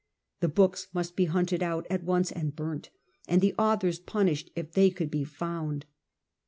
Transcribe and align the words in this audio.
The 0.39 0.47
books 0.49 0.87
must 0.95 1.15
be 1.15 1.25
hunted 1.25 1.61
out 1.61 1.85
at 1.91 2.03
once 2.03 2.31
and 2.31 2.55
burnt, 2.55 2.89
and 3.27 3.39
the 3.39 3.53
authors 3.59 3.99
punished 3.99 4.49
if 4.55 4.71
they 4.71 4.89
could 4.89 5.11
be 5.11 5.23
found. 5.23 5.85